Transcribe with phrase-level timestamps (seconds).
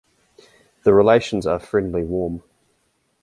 [0.83, 2.41] The relations are friendly warm.